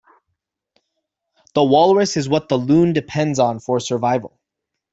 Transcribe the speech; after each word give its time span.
The 1.53 1.63
walrus 1.63 2.17
is 2.17 2.27
what 2.27 2.49
the 2.49 2.57
loon 2.57 2.91
depends 2.91 3.37
on 3.37 3.59
for 3.59 3.79
survival. 3.79 4.39